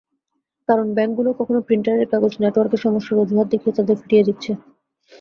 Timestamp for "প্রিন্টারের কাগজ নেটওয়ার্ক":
1.67-2.73